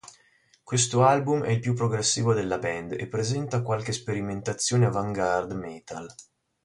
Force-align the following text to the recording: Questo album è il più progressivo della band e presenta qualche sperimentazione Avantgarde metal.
Questo 0.63 1.03
album 1.03 1.43
è 1.43 1.51
il 1.51 1.59
più 1.59 1.75
progressivo 1.75 2.33
della 2.33 2.57
band 2.57 2.93
e 2.93 3.05
presenta 3.07 3.61
qualche 3.61 3.91
sperimentazione 3.91 4.87
Avantgarde 4.87 5.53
metal. 5.53 6.07